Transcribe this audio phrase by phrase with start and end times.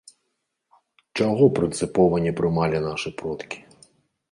[1.19, 3.65] Чаго прынцыпова не прымалі нашы продкі?